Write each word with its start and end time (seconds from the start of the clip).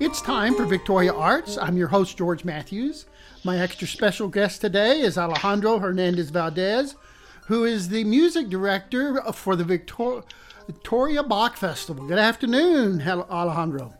It's 0.00 0.22
time 0.22 0.54
for 0.54 0.64
Victoria 0.64 1.12
Arts. 1.12 1.58
I'm 1.58 1.76
your 1.76 1.88
host, 1.88 2.16
George 2.16 2.42
Matthews. 2.42 3.04
My 3.44 3.58
extra 3.58 3.86
special 3.86 4.28
guest 4.28 4.62
today 4.62 5.02
is 5.02 5.18
Alejandro 5.18 5.78
Hernandez 5.78 6.30
Valdez, 6.30 6.96
who 7.48 7.64
is 7.64 7.90
the 7.90 8.04
music 8.04 8.48
director 8.48 9.20
for 9.34 9.56
the 9.56 9.64
Victor- 9.64 10.22
Victoria 10.66 11.22
Bach 11.22 11.58
Festival. 11.58 12.06
Good 12.06 12.18
afternoon, 12.18 13.02
Alejandro. 13.06 13.92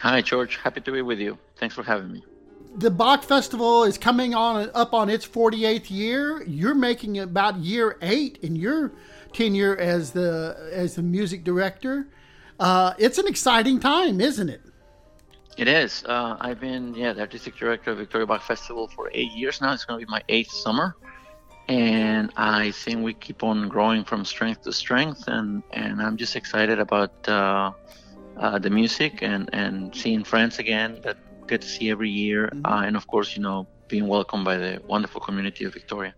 Hi, 0.00 0.22
George. 0.22 0.56
Happy 0.56 0.80
to 0.80 0.90
be 0.90 1.02
with 1.02 1.20
you. 1.20 1.38
Thanks 1.54 1.76
for 1.76 1.84
having 1.84 2.12
me. 2.12 2.24
The 2.74 2.90
Bach 2.90 3.22
Festival 3.22 3.84
is 3.84 3.98
coming 3.98 4.34
on 4.34 4.70
up 4.74 4.92
on 4.92 5.08
its 5.08 5.24
48th 5.24 5.88
year. 5.88 6.42
You're 6.48 6.74
making 6.74 7.20
about 7.20 7.58
year 7.58 7.96
eight 8.02 8.38
in 8.42 8.56
your 8.56 8.90
tenure 9.32 9.76
as 9.76 10.10
the 10.10 10.70
as 10.72 10.96
the 10.96 11.02
music 11.02 11.44
director. 11.44 12.08
Uh, 12.58 12.94
it's 12.98 13.18
an 13.18 13.28
exciting 13.28 13.78
time, 13.78 14.20
isn't 14.20 14.48
it? 14.48 14.62
It 15.58 15.68
is. 15.68 16.02
Uh, 16.04 16.36
I've 16.40 16.60
been 16.60 16.94
yeah 16.94 17.12
the 17.12 17.20
artistic 17.20 17.56
director 17.56 17.90
of 17.90 17.98
Victoria 17.98 18.26
Bach 18.26 18.42
Festival 18.42 18.88
for 18.88 19.10
eight 19.12 19.32
years 19.32 19.60
now. 19.60 19.72
It's 19.72 19.84
going 19.84 20.00
to 20.00 20.06
be 20.06 20.10
my 20.10 20.22
eighth 20.28 20.50
summer, 20.50 20.96
and 21.68 22.32
I 22.36 22.70
think 22.70 23.04
we 23.04 23.12
keep 23.12 23.42
on 23.42 23.68
growing 23.68 24.04
from 24.04 24.24
strength 24.24 24.62
to 24.62 24.72
strength. 24.72 25.28
And 25.28 25.62
and 25.72 26.00
I'm 26.00 26.16
just 26.16 26.36
excited 26.36 26.78
about 26.78 27.28
uh, 27.28 27.72
uh, 28.38 28.58
the 28.58 28.70
music 28.70 29.18
and 29.20 29.50
and 29.52 29.94
seeing 29.94 30.24
friends 30.24 30.58
again 30.58 31.00
that 31.04 31.18
get 31.46 31.60
to 31.60 31.68
see 31.68 31.90
every 31.90 32.10
year, 32.10 32.46
mm-hmm. 32.46 32.64
Uh, 32.64 32.82
and 32.84 32.96
of 32.96 33.06
course 33.06 33.36
you 33.36 33.42
know 33.42 33.66
being 33.88 34.06
welcomed 34.08 34.46
by 34.46 34.56
the 34.56 34.80
wonderful 34.86 35.20
community 35.20 35.66
of 35.66 35.74
Victoria. 35.74 36.14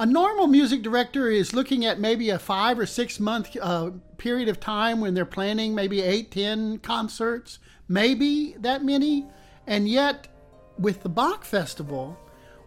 A 0.00 0.06
normal 0.06 0.46
music 0.46 0.80
director 0.80 1.28
is 1.28 1.52
looking 1.52 1.84
at 1.84 2.00
maybe 2.00 2.30
a 2.30 2.38
five 2.38 2.78
or 2.78 2.86
six 2.86 3.20
month 3.20 3.54
uh, 3.60 3.90
period 4.16 4.48
of 4.48 4.60
time 4.60 5.00
when 5.00 5.12
they're 5.12 5.26
planning 5.26 5.74
maybe 5.74 6.00
eight, 6.00 6.30
ten 6.30 6.78
concerts 6.78 7.58
maybe 7.88 8.54
that 8.58 8.84
many. 8.84 9.26
And 9.66 9.88
yet, 9.88 10.28
with 10.78 11.02
the 11.02 11.08
Bach 11.08 11.44
Festival, 11.44 12.18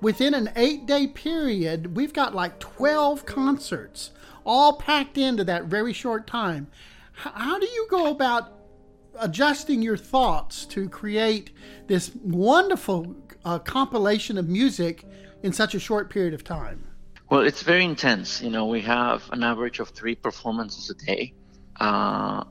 within 0.02 0.34
an 0.34 0.52
eight 0.56 0.86
day 0.86 1.08
period, 1.08 1.96
we've 1.96 2.14
got 2.14 2.36
like 2.36 2.60
12 2.60 3.26
concerts, 3.26 4.12
all 4.46 4.74
packed 4.74 5.18
into 5.18 5.44
that 5.46 5.66
very 5.66 5.94
short 5.94 6.28
time. 6.28 6.68
How 7.14 7.60
do 7.60 7.66
you 7.66 7.88
go 7.90 8.10
about 8.10 8.54
adjusting 9.20 9.82
your 9.82 9.98
thoughts 9.98 10.66
to 10.66 10.90
create 10.90 11.52
this 11.88 12.12
wonderful 12.24 13.16
uh, 13.46 13.60
compilation 13.60 14.38
of 14.38 14.48
music 14.48 15.06
in 15.44 15.54
such 15.54 15.76
a 15.76 15.80
short 15.80 16.10
period 16.10 16.34
of 16.34 16.44
time? 16.44 16.88
Well, 17.30 17.42
it's 17.42 17.64
very 17.64 17.86
intense. 17.86 18.42
You 18.42 18.50
know, 18.50 18.66
we 18.66 18.82
have 18.82 19.24
an 19.32 19.44
average 19.44 19.80
of 19.80 19.90
three 19.90 20.16
performances 20.16 20.90
a 20.90 21.06
day. 21.06 21.34
Uh, 21.80 22.44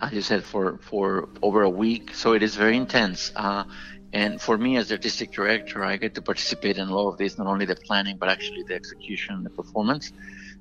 as 0.00 0.12
you 0.12 0.22
said, 0.22 0.44
for, 0.44 0.78
for 0.78 1.28
over 1.42 1.62
a 1.62 1.70
week. 1.70 2.14
So 2.14 2.32
it 2.32 2.42
is 2.42 2.54
very 2.54 2.76
intense. 2.76 3.32
Uh, 3.34 3.64
and 4.12 4.40
for 4.40 4.56
me, 4.56 4.76
as 4.76 4.88
the 4.88 4.94
artistic 4.94 5.32
director, 5.32 5.84
I 5.84 5.96
get 5.96 6.14
to 6.14 6.22
participate 6.22 6.78
in 6.78 6.88
a 6.88 6.94
lot 6.94 7.10
of 7.10 7.18
this, 7.18 7.36
not 7.36 7.46
only 7.46 7.66
the 7.66 7.76
planning, 7.76 8.16
but 8.16 8.28
actually 8.28 8.62
the 8.62 8.74
execution, 8.74 9.34
and 9.34 9.44
the 9.44 9.50
performance. 9.50 10.12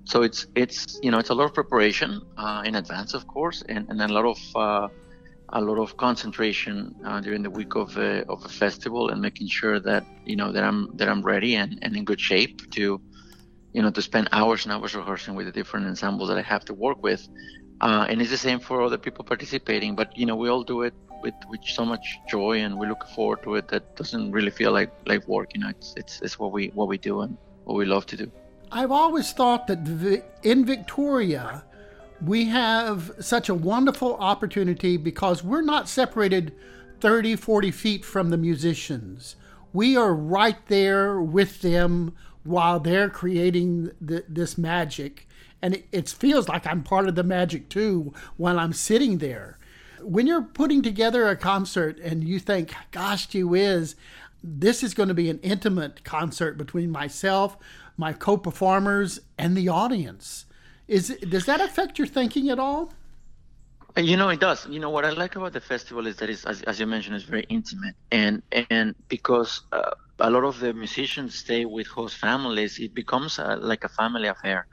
So 0.03 0.23
it's, 0.23 0.47
it's 0.55 0.99
you 1.01 1.11
know, 1.11 1.19
it's 1.19 1.29
a 1.29 1.33
lot 1.33 1.45
of 1.45 1.53
preparation 1.53 2.21
uh, 2.37 2.63
in 2.65 2.75
advance, 2.75 3.13
of 3.13 3.27
course, 3.27 3.63
and, 3.69 3.87
and 3.89 4.01
a 4.01 4.07
lot 4.07 4.25
of, 4.25 4.55
uh, 4.55 4.87
a 5.49 5.61
lot 5.61 5.81
of 5.81 5.95
concentration 5.95 6.93
uh, 7.05 7.21
during 7.21 7.41
the 7.41 7.49
week 7.49 7.75
of 7.75 7.95
a, 7.97 8.25
of 8.27 8.43
a 8.43 8.49
festival 8.49 9.09
and 9.09 9.21
making 9.21 9.47
sure 9.47 9.79
that, 9.79 10.03
you 10.25 10.35
know, 10.35 10.51
that 10.51 10.63
I'm, 10.63 10.89
that 10.97 11.07
I'm 11.07 11.21
ready 11.21 11.55
and, 11.55 11.79
and 11.81 11.95
in 11.95 12.03
good 12.03 12.19
shape 12.19 12.69
to, 12.71 12.99
you 13.71 13.81
know, 13.81 13.91
to 13.91 14.01
spend 14.01 14.27
hours 14.33 14.65
and 14.65 14.73
hours 14.73 14.93
rehearsing 14.93 15.35
with 15.35 15.45
the 15.45 15.51
different 15.53 15.87
ensembles 15.87 16.27
that 16.29 16.37
I 16.37 16.41
have 16.41 16.65
to 16.65 16.73
work 16.73 17.01
with. 17.01 17.27
Uh, 17.81 18.05
and 18.09 18.21
it's 18.21 18.31
the 18.31 18.37
same 18.37 18.59
for 18.59 18.81
other 18.81 18.97
people 18.97 19.23
participating. 19.23 19.95
But 19.95 20.17
you 20.17 20.25
know, 20.25 20.35
we 20.35 20.49
all 20.49 20.63
do 20.63 20.81
it 20.81 20.93
with 21.21 21.35
with 21.49 21.61
so 21.63 21.85
much 21.85 22.19
joy, 22.27 22.59
and 22.59 22.77
we 22.77 22.87
look 22.87 23.07
forward 23.15 23.43
to 23.43 23.55
it. 23.55 23.67
That 23.67 23.95
doesn't 23.95 24.31
really 24.31 24.51
feel 24.51 24.71
like 24.71 24.91
like 25.05 25.27
work. 25.27 25.53
You 25.53 25.61
know, 25.61 25.69
it's 25.69 25.93
it's, 25.97 26.21
it's 26.21 26.39
what 26.39 26.51
we 26.51 26.67
what 26.73 26.87
we 26.87 26.97
do 26.97 27.21
and 27.21 27.37
what 27.65 27.77
we 27.77 27.85
love 27.85 28.05
to 28.07 28.17
do. 28.17 28.31
I've 28.71 28.91
always 28.91 29.31
thought 29.31 29.67
that 29.67 30.23
in 30.43 30.65
Victoria, 30.65 31.63
we 32.21 32.45
have 32.45 33.11
such 33.19 33.47
a 33.47 33.53
wonderful 33.53 34.15
opportunity 34.15 34.97
because 34.97 35.43
we're 35.43 35.61
not 35.61 35.87
separated 35.87 36.53
30, 36.99 37.35
40 37.35 37.71
feet 37.71 38.03
from 38.03 38.29
the 38.29 38.37
musicians. 38.37 39.35
We 39.71 39.95
are 39.95 40.13
right 40.13 40.57
there 40.67 41.21
with 41.21 41.61
them 41.61 42.15
while 42.43 42.79
they're 42.79 43.09
creating 43.09 43.91
the, 44.01 44.23
this 44.27 44.57
magic 44.57 45.27
and 45.61 45.75
it, 45.75 45.87
it 45.91 46.09
feels 46.09 46.47
like 46.47 46.65
I'm 46.67 46.83
part 46.83 47.07
of 47.07 47.15
the 47.15 47.23
magic 47.23 47.69
too 47.69 48.13
while 48.37 48.59
I'm 48.59 48.73
sitting 48.73 49.17
there. 49.17 49.57
When 50.01 50.27
you're 50.27 50.43
putting 50.43 50.81
together 50.81 51.27
a 51.27 51.35
concert 51.35 51.97
and 51.99 52.23
you 52.23 52.39
think, 52.39 52.73
gosh, 52.91 53.27
gee 53.27 53.43
whiz, 53.43 53.95
this 54.43 54.83
is 54.83 54.93
going 54.93 55.09
to 55.09 55.15
be 55.15 55.29
an 55.29 55.39
intimate 55.39 56.03
concert 56.03 56.57
between 56.57 56.91
myself, 56.91 57.57
my 57.97 58.13
co-performers, 58.13 59.19
and 59.37 59.57
the 59.57 59.69
audience. 59.69 60.45
Is 60.87 61.09
does 61.27 61.45
that 61.45 61.59
affect 61.59 61.97
your 61.97 62.07
thinking 62.07 62.49
at 62.49 62.59
all? 62.59 62.93
You 63.97 64.15
know, 64.15 64.29
it 64.29 64.39
does. 64.39 64.67
You 64.67 64.79
know 64.79 64.91
what 64.91 65.05
I 65.05 65.09
like 65.09 65.35
about 65.35 65.53
the 65.53 65.59
festival 65.59 66.05
is 66.05 66.17
that 66.17 66.29
it's, 66.29 66.45
as, 66.45 66.61
as 66.61 66.79
you 66.79 66.85
mentioned, 66.85 67.15
it's 67.15 67.25
very 67.25 67.45
intimate, 67.49 67.95
and 68.11 68.43
and 68.69 68.93
because 69.09 69.61
uh, 69.71 69.91
a 70.19 70.29
lot 70.29 70.43
of 70.43 70.59
the 70.59 70.71
musicians 70.73 71.33
stay 71.33 71.65
with 71.65 71.87
host 71.87 72.17
families, 72.17 72.77
it 72.77 72.93
becomes 72.93 73.39
a, 73.39 73.55
like 73.55 73.83
a 73.83 73.89
family 73.89 74.27
affair 74.27 74.67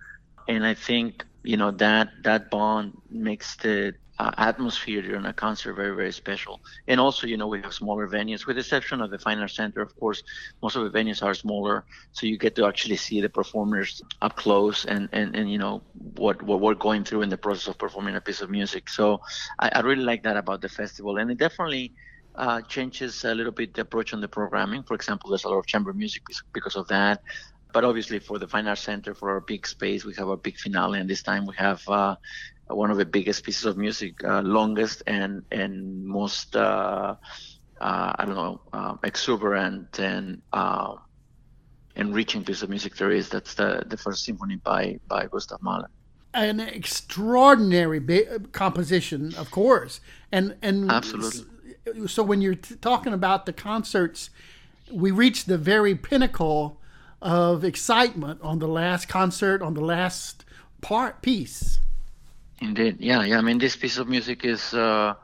and 0.49 0.65
I 0.66 0.75
think 0.75 1.25
you 1.43 1.56
know 1.56 1.71
that 1.72 2.09
that 2.25 2.50
bond 2.50 2.93
makes 3.10 3.56
the 3.56 3.94
uh, 4.19 4.31
atmosphere 4.38 5.03
during 5.03 5.27
a 5.27 5.32
concert 5.32 5.75
very 5.75 5.94
very 5.94 6.12
special. 6.12 6.60
And 6.87 7.00
also, 7.00 7.27
you 7.27 7.37
know, 7.37 7.49
we 7.49 7.60
have 7.62 7.75
smaller 7.75 8.09
venues, 8.09 8.47
with 8.47 8.56
the 8.56 8.60
exception 8.60 9.00
of 9.00 9.10
the 9.10 9.19
Fine 9.19 9.38
Arts 9.41 9.56
Center, 9.56 9.82
of 9.82 9.94
course. 9.97 10.22
Most 10.62 10.77
of 10.77 10.84
the 10.91 10.97
venues 10.99 11.22
are 11.22 11.34
smaller, 11.34 11.84
so 12.12 12.27
you 12.27 12.38
get 12.38 12.55
to 12.56 12.66
actually 12.66 12.97
see 12.97 13.21
the 13.21 13.28
performers 13.28 14.00
up 14.22 14.37
close 14.37 14.84
and 14.84 15.09
and, 15.12 15.34
and 15.34 15.50
you 15.50 15.59
know 15.59 15.82
what 15.93 16.43
what 16.43 16.61
we're 16.61 16.75
going 16.75 17.05
through 17.05 17.22
in 17.22 17.28
the 17.28 17.38
process 17.38 17.69
of 17.69 17.78
performing 17.78 18.16
a 18.16 18.21
piece 18.21 18.41
of 18.41 18.50
music. 18.50 18.88
So 18.88 19.21
I, 19.59 19.71
I 19.75 19.81
really 19.81 20.05
like 20.05 20.22
that 20.25 20.37
about 20.37 20.61
the 20.62 20.69
festival, 20.69 21.19
and 21.19 21.31
it 21.31 21.38
definitely. 21.38 21.93
Uh, 22.37 22.61
changes 22.62 23.25
a 23.25 23.32
little 23.32 23.53
bit 23.53 23.72
the 23.75 23.82
approach 23.82 24.12
on 24.12 24.21
the 24.21 24.26
programming. 24.26 24.82
For 24.82 24.94
example, 24.94 25.31
there's 25.31 25.44
a 25.44 25.49
lot 25.49 25.59
of 25.59 25.66
chamber 25.66 25.93
music 25.93 26.25
because 26.53 26.75
of 26.75 26.88
that 26.88 27.21
but 27.74 27.84
obviously 27.84 28.20
for 28.20 28.38
the 28.38 28.46
Fine 28.46 28.68
Arts 28.68 28.82
Center, 28.82 29.14
for 29.14 29.30
our 29.30 29.40
big 29.40 29.66
space, 29.66 30.04
we 30.04 30.14
have 30.14 30.28
our 30.28 30.36
big 30.36 30.56
finale, 30.56 31.00
and 31.00 31.10
this 31.10 31.24
time 31.24 31.44
we 31.44 31.56
have 31.56 31.86
uh, 31.88 32.14
one 32.68 32.90
of 32.92 32.96
the 32.96 33.04
biggest 33.04 33.44
pieces 33.44 33.66
of 33.66 33.76
music, 33.76 34.22
uh, 34.24 34.40
longest 34.42 35.02
and 35.08 35.42
and 35.50 36.06
most 36.06 36.54
uh, 36.56 37.16
uh 37.80 38.12
I 38.18 38.24
don't 38.24 38.36
know 38.36 38.60
um, 38.72 39.00
exuberant 39.02 39.98
and 39.98 40.40
uh, 40.52 40.94
enriching 41.96 42.44
piece 42.44 42.62
of 42.62 42.70
music 42.70 42.94
there 42.96 43.10
is. 43.10 43.28
That's 43.28 43.54
the 43.54 43.82
the 43.88 43.96
first 43.96 44.24
symphony 44.24 44.56
by 44.64 45.00
by 45.08 45.26
Gustav 45.26 45.60
Mahler. 45.60 45.90
An 46.32 46.60
extraordinary 46.60 47.98
ba- 47.98 48.38
composition, 48.52 49.34
of 49.36 49.50
course, 49.50 50.00
and 50.30 50.56
and 50.62 50.90
absolutely. 50.92 51.44
So 52.06 52.22
when 52.22 52.40
you're 52.40 52.54
t- 52.54 52.76
talking 52.76 53.12
about 53.12 53.46
the 53.46 53.52
concerts, 53.52 54.30
we 54.90 55.10
reach 55.10 55.46
the 55.46 55.58
very 55.58 55.96
pinnacle 55.96 56.80
of 57.24 57.64
excitement 57.64 58.38
on 58.42 58.58
the 58.58 58.68
last 58.68 59.08
concert, 59.08 59.62
on 59.62 59.72
the 59.72 59.80
last 59.80 60.44
part 60.82 61.22
piece. 61.22 61.78
Indeed, 62.60 62.98
yeah, 63.00 63.24
yeah. 63.24 63.38
I 63.38 63.40
mean, 63.40 63.58
this 63.58 63.74
piece 63.74 63.96
of 63.96 64.08
music 64.08 64.44
is, 64.44 64.74
uh, 64.74 65.14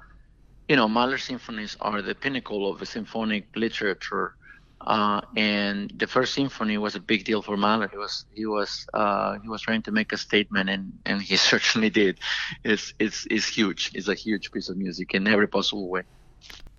you 0.66 0.76
know, 0.76 0.88
Mahler 0.88 1.18
symphonies 1.18 1.76
are 1.80 2.00
the 2.00 2.14
pinnacle 2.14 2.70
of 2.70 2.80
the 2.80 2.86
symphonic 2.86 3.46
literature. 3.54 4.34
Uh, 4.80 5.20
and 5.36 5.92
the 5.98 6.06
first 6.06 6.32
symphony 6.32 6.78
was 6.78 6.94
a 6.94 7.00
big 7.00 7.24
deal 7.24 7.42
for 7.42 7.58
Mahler. 7.58 7.88
He 7.88 7.98
was 7.98 8.24
he 8.32 8.46
was 8.46 8.86
uh, 8.94 9.38
he 9.38 9.48
was 9.48 9.60
trying 9.60 9.82
to 9.82 9.92
make 9.92 10.10
a 10.12 10.16
statement, 10.16 10.70
and, 10.70 10.98
and 11.04 11.20
he 11.20 11.36
certainly 11.52 11.90
did. 11.90 12.18
It's 12.64 12.94
it's 12.98 13.26
it's 13.30 13.46
huge. 13.46 13.90
It's 13.94 14.08
a 14.08 14.14
huge 14.14 14.50
piece 14.52 14.70
of 14.70 14.78
music 14.78 15.12
in 15.12 15.28
every 15.28 15.48
possible 15.48 15.88
way. 15.90 16.04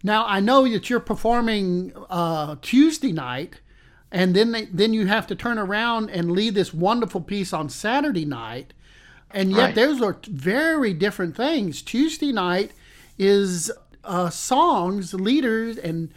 Now 0.03 0.25
I 0.25 0.39
know 0.39 0.67
that 0.67 0.89
you're 0.89 0.99
performing 0.99 1.93
uh, 2.09 2.55
Tuesday 2.63 3.11
night 3.11 3.61
and 4.11 4.35
then 4.35 4.51
they, 4.51 4.65
then 4.65 4.93
you 4.93 5.07
have 5.07 5.27
to 5.27 5.35
turn 5.35 5.57
around 5.57 6.09
and 6.09 6.31
lead 6.31 6.55
this 6.55 6.73
wonderful 6.73 7.21
piece 7.21 7.53
on 7.53 7.69
Saturday 7.69 8.25
night, 8.25 8.73
and 9.31 9.51
yet 9.51 9.57
right. 9.57 9.75
those 9.75 10.01
are 10.01 10.17
very 10.27 10.93
different 10.93 11.35
things. 11.35 11.81
Tuesday 11.81 12.31
night 12.31 12.71
is 13.17 13.71
uh, 14.03 14.29
songs, 14.29 15.13
leaders, 15.13 15.77
and 15.77 16.13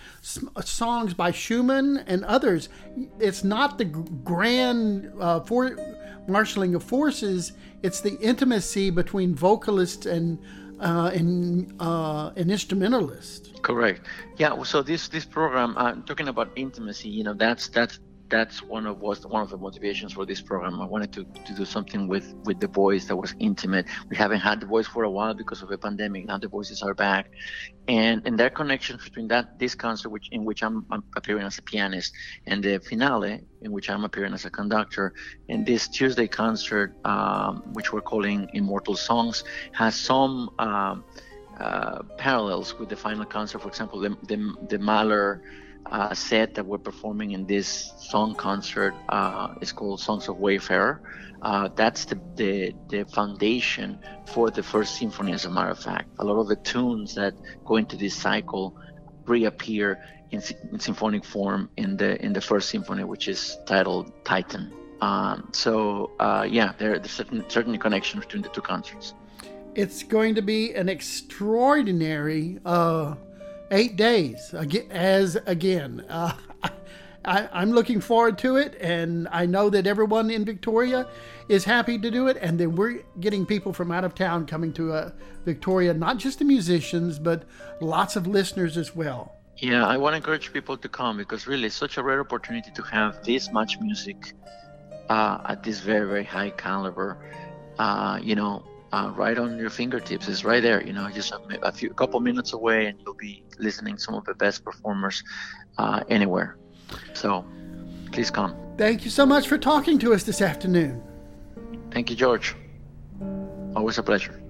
uh, 0.56 0.62
songs 0.62 1.14
by 1.14 1.30
Schumann 1.30 1.98
and 2.06 2.24
others. 2.24 2.68
It's 3.18 3.44
not 3.44 3.78
the 3.78 3.84
grand 3.84 5.12
uh, 5.20 5.40
for 5.40 5.76
marshaling 6.26 6.74
of 6.74 6.82
forces. 6.82 7.52
It's 7.82 8.00
the 8.00 8.18
intimacy 8.20 8.90
between 8.90 9.34
vocalists 9.34 10.06
and 10.06 10.38
uh, 10.80 11.10
and 11.14 11.72
uh, 11.80 12.32
an 12.36 12.50
instrumentalist. 12.50 13.62
Correct. 13.62 14.06
Yeah. 14.36 14.62
So 14.64 14.82
this 14.82 15.08
this 15.08 15.24
program, 15.24 15.76
uh, 15.76 15.94
talking 16.06 16.28
about 16.28 16.50
intimacy, 16.56 17.08
you 17.08 17.24
know, 17.24 17.34
that's 17.34 17.68
that's 17.68 17.98
that's 18.28 18.62
one 18.62 18.86
of 18.86 19.00
was 19.00 19.26
one 19.26 19.42
of 19.42 19.50
the 19.50 19.56
motivations 19.56 20.12
for 20.12 20.24
this 20.24 20.40
program. 20.40 20.80
I 20.80 20.86
wanted 20.86 21.12
to, 21.12 21.24
to 21.24 21.54
do 21.54 21.64
something 21.64 22.08
with 22.08 22.34
with 22.44 22.58
the 22.60 22.68
boys 22.68 23.06
that 23.08 23.16
was 23.16 23.34
intimate. 23.38 23.86
We 24.08 24.16
haven't 24.16 24.40
had 24.40 24.60
the 24.60 24.66
boys 24.66 24.86
for 24.86 25.04
a 25.04 25.10
while 25.10 25.34
because 25.34 25.62
of 25.62 25.68
the 25.68 25.78
pandemic. 25.78 26.26
Now 26.26 26.38
the 26.38 26.48
voices 26.48 26.82
are 26.82 26.94
back, 26.94 27.30
and 27.88 28.22
and 28.26 28.38
that 28.40 28.54
connection 28.54 28.98
between 29.02 29.28
that 29.28 29.58
this 29.58 29.74
concert, 29.74 30.08
which 30.08 30.28
in 30.30 30.44
which 30.44 30.62
I'm, 30.62 30.86
I'm 30.90 31.04
appearing 31.16 31.44
as 31.44 31.58
a 31.58 31.62
pianist, 31.62 32.12
and 32.46 32.62
the 32.62 32.78
finale 32.80 33.40
in 33.60 33.72
which 33.72 33.90
I'm 33.90 34.04
appearing 34.04 34.32
as 34.32 34.44
a 34.44 34.50
conductor, 34.50 35.14
and 35.48 35.66
this 35.66 35.88
Tuesday 35.88 36.26
concert, 36.26 36.94
um, 37.04 37.62
which 37.74 37.92
we're 37.92 38.00
calling 38.00 38.48
Immortal 38.54 38.96
Songs, 38.96 39.44
has 39.72 39.94
some. 39.94 40.50
Um, 40.58 41.04
uh, 41.60 42.02
parallels 42.18 42.76
with 42.80 42.88
the 42.88 42.96
final 42.96 43.24
concert. 43.24 43.60
For 43.62 43.68
example, 43.68 44.00
the 44.00 44.10
the, 44.24 44.54
the 44.70 44.78
Mahler 44.80 45.40
uh, 45.86 46.14
set 46.14 46.54
that 46.54 46.64
we're 46.64 46.78
performing 46.78 47.32
in 47.32 47.46
this 47.46 47.92
song 47.98 48.34
concert 48.34 48.94
uh, 49.08 49.54
is 49.60 49.72
called 49.72 50.00
Songs 50.00 50.28
of 50.28 50.38
Wayfarer. 50.38 51.00
Uh, 51.42 51.68
that's 51.76 52.06
the, 52.06 52.18
the, 52.36 52.74
the 52.88 53.04
foundation 53.04 53.98
for 54.26 54.50
the 54.50 54.62
first 54.62 54.96
symphony, 54.96 55.32
as 55.32 55.44
a 55.44 55.50
matter 55.50 55.70
of 55.70 55.78
fact. 55.78 56.08
A 56.18 56.24
lot 56.24 56.40
of 56.40 56.48
the 56.48 56.56
tunes 56.56 57.14
that 57.16 57.34
go 57.64 57.76
into 57.76 57.96
this 57.96 58.14
cycle 58.14 58.76
reappear 59.26 60.02
in, 60.30 60.42
in 60.72 60.80
symphonic 60.80 61.24
form 61.24 61.68
in 61.76 61.96
the 61.96 62.22
in 62.24 62.32
the 62.32 62.40
first 62.40 62.70
symphony, 62.70 63.04
which 63.04 63.28
is 63.28 63.58
titled 63.66 64.12
Titan. 64.24 64.72
Um, 65.00 65.48
so 65.52 66.12
uh, 66.18 66.46
yeah, 66.48 66.72
there, 66.78 66.98
there's 66.98 67.10
certain, 67.10 67.44
certainly 67.48 67.78
connection 67.78 68.20
between 68.20 68.42
the 68.42 68.48
two 68.48 68.62
concerts. 68.62 69.14
It's 69.74 70.02
going 70.02 70.36
to 70.36 70.42
be 70.42 70.72
an 70.74 70.88
extraordinary 70.88 72.58
uh, 72.64 73.16
eight 73.70 73.96
days 73.96 74.52
again, 74.54 74.90
as 74.90 75.36
again. 75.46 76.04
Uh, 76.08 76.32
I, 77.24 77.62
am 77.62 77.72
looking 77.72 78.00
forward 78.00 78.36
to 78.38 78.56
it, 78.56 78.76
and 78.80 79.28
I 79.30 79.46
know 79.46 79.70
that 79.70 79.86
everyone 79.86 80.30
in 80.30 80.44
Victoria 80.44 81.08
is 81.48 81.64
happy 81.64 81.98
to 81.98 82.10
do 82.10 82.28
it. 82.28 82.36
And 82.40 82.58
then 82.60 82.76
we're 82.76 83.02
getting 83.20 83.46
people 83.46 83.72
from 83.72 83.90
out 83.90 84.04
of 84.04 84.14
town 84.14 84.46
coming 84.46 84.72
to 84.74 84.92
uh, 84.92 85.10
Victoria, 85.44 85.94
not 85.94 86.18
just 86.18 86.38
the 86.38 86.44
musicians, 86.44 87.18
but 87.18 87.44
lots 87.80 88.16
of 88.16 88.26
listeners 88.26 88.76
as 88.76 88.94
well. 88.94 89.36
Yeah, 89.56 89.86
I 89.86 89.96
want 89.96 90.12
to 90.14 90.16
encourage 90.16 90.52
people 90.52 90.76
to 90.76 90.88
come 90.88 91.16
because 91.16 91.46
really 91.46 91.66
it's 91.66 91.74
such 91.74 91.96
a 91.96 92.02
rare 92.02 92.20
opportunity 92.20 92.70
to 92.72 92.82
have 92.82 93.22
this 93.24 93.52
much 93.52 93.80
music 93.80 94.34
uh, 95.08 95.38
at 95.46 95.62
this 95.62 95.80
very, 95.80 96.06
very 96.06 96.24
high 96.24 96.50
caliber. 96.50 97.18
Uh, 97.78 98.18
you 98.22 98.34
know, 98.34 98.64
uh, 98.94 99.10
right 99.10 99.38
on 99.38 99.58
your 99.58 99.70
fingertips. 99.70 100.28
It's 100.28 100.44
right 100.44 100.62
there, 100.62 100.80
you 100.86 100.92
know, 100.92 101.08
just 101.10 101.32
a, 101.32 101.40
a 101.66 101.72
few, 101.72 101.90
a 101.90 101.94
couple 101.94 102.20
minutes 102.20 102.52
away, 102.52 102.86
and 102.86 102.98
you'll 103.00 103.14
be 103.14 103.42
listening 103.58 103.96
to 103.96 104.00
some 104.00 104.14
of 104.14 104.24
the 104.24 104.34
best 104.34 104.64
performers 104.64 105.24
uh, 105.78 106.04
anywhere. 106.08 106.56
So, 107.12 107.44
please 108.12 108.30
come. 108.30 108.54
Thank 108.78 109.04
you 109.04 109.10
so 109.10 109.26
much 109.26 109.48
for 109.48 109.58
talking 109.58 109.98
to 109.98 110.14
us 110.14 110.22
this 110.22 110.40
afternoon. 110.40 111.02
Thank 111.90 112.08
you, 112.10 112.16
George. 112.16 112.54
Always 113.74 113.98
a 113.98 114.02
pleasure. 114.02 114.40